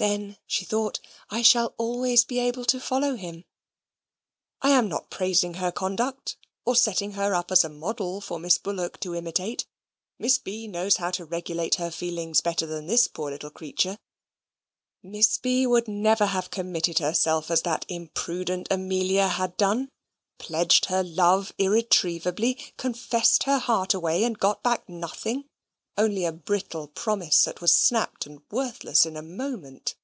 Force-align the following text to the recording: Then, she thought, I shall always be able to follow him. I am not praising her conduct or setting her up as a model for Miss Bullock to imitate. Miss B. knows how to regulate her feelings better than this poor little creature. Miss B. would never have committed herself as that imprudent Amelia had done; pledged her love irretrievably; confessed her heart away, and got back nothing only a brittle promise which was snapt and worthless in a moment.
Then, 0.00 0.36
she 0.46 0.64
thought, 0.64 1.00
I 1.28 1.42
shall 1.42 1.74
always 1.76 2.22
be 2.22 2.38
able 2.38 2.64
to 2.66 2.78
follow 2.78 3.16
him. 3.16 3.42
I 4.62 4.70
am 4.70 4.88
not 4.88 5.10
praising 5.10 5.54
her 5.54 5.72
conduct 5.72 6.36
or 6.64 6.76
setting 6.76 7.14
her 7.14 7.34
up 7.34 7.50
as 7.50 7.64
a 7.64 7.68
model 7.68 8.20
for 8.20 8.38
Miss 8.38 8.58
Bullock 8.58 9.00
to 9.00 9.16
imitate. 9.16 9.66
Miss 10.16 10.38
B. 10.38 10.68
knows 10.68 10.98
how 10.98 11.10
to 11.10 11.24
regulate 11.24 11.74
her 11.82 11.90
feelings 11.90 12.40
better 12.40 12.64
than 12.64 12.86
this 12.86 13.08
poor 13.08 13.32
little 13.32 13.50
creature. 13.50 13.98
Miss 15.02 15.36
B. 15.36 15.66
would 15.66 15.88
never 15.88 16.26
have 16.26 16.52
committed 16.52 17.00
herself 17.00 17.50
as 17.50 17.62
that 17.62 17.84
imprudent 17.88 18.68
Amelia 18.70 19.26
had 19.26 19.56
done; 19.56 19.90
pledged 20.38 20.84
her 20.84 21.02
love 21.02 21.52
irretrievably; 21.58 22.54
confessed 22.76 23.42
her 23.42 23.58
heart 23.58 23.94
away, 23.94 24.22
and 24.22 24.38
got 24.38 24.62
back 24.62 24.88
nothing 24.88 25.48
only 25.96 26.24
a 26.24 26.30
brittle 26.30 26.86
promise 26.86 27.44
which 27.44 27.60
was 27.60 27.72
snapt 27.76 28.24
and 28.24 28.40
worthless 28.52 29.04
in 29.04 29.16
a 29.16 29.20
moment. 29.22 29.96